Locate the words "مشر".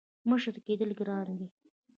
0.29-0.55